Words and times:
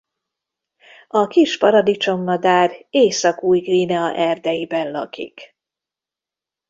A 1.07 1.27
kis 1.27 1.57
paradicsommadár 1.57 2.85
Észak-Új-Guinea 2.89 4.15
erdeiben 4.15 4.91
lakik. 4.91 5.55